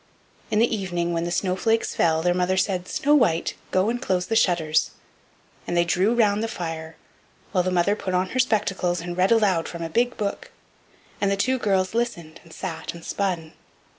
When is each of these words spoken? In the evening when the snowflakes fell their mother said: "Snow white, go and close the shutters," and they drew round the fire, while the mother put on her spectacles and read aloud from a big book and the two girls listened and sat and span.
In 0.49 0.57
the 0.57 0.75
evening 0.75 1.13
when 1.13 1.25
the 1.25 1.29
snowflakes 1.31 1.93
fell 1.93 2.23
their 2.23 2.33
mother 2.33 2.57
said: 2.57 2.87
"Snow 2.87 3.13
white, 3.13 3.53
go 3.69 3.87
and 3.87 4.01
close 4.01 4.25
the 4.25 4.35
shutters," 4.35 4.89
and 5.67 5.77
they 5.77 5.85
drew 5.85 6.15
round 6.15 6.41
the 6.41 6.47
fire, 6.47 6.95
while 7.51 7.63
the 7.63 7.69
mother 7.69 7.95
put 7.95 8.15
on 8.15 8.29
her 8.29 8.39
spectacles 8.39 8.99
and 8.99 9.15
read 9.15 9.29
aloud 9.31 9.67
from 9.67 9.83
a 9.83 9.89
big 9.89 10.17
book 10.17 10.49
and 11.21 11.29
the 11.29 11.37
two 11.37 11.59
girls 11.59 11.93
listened 11.93 12.39
and 12.43 12.51
sat 12.51 12.95
and 12.95 13.05
span. 13.05 13.53